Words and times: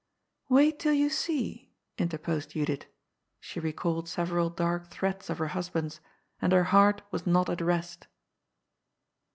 ^^Wait 0.49 0.79
till 0.79 0.93
you 0.95 1.11
see," 1.11 1.69
interposed 1.99 2.49
Judith. 2.53 2.85
She 3.39 3.59
recalled 3.59 4.09
several 4.09 4.49
dark 4.49 4.89
threats 4.89 5.29
of 5.29 5.37
her 5.37 5.49
husband's, 5.49 5.99
and 6.41 6.51
her 6.53 6.63
heart 6.73 7.03
was 7.11 7.27
not 7.27 7.51
at 7.51 7.61
rest. 7.61 8.07